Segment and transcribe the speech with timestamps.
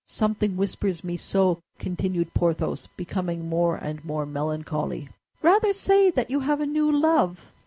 [0.07, 5.09] "Something whispers me so," continued Porthos, becoming more and more melancholy.
[5.43, 7.45] "Rather say that you have a new love."